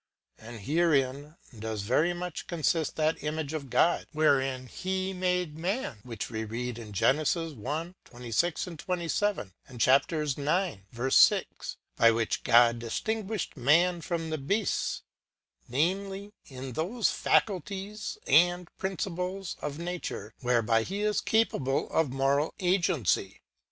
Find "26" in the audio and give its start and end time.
8.05-8.67